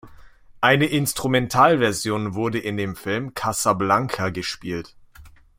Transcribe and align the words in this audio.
Eine 0.61 0.87
Instrumentalversion 0.87 2.33
wurde 2.33 2.57
in 2.57 2.75
dem 2.75 2.95
Film 2.95 3.35
"Casablanca" 3.35 4.29
gespielt. 4.29 4.95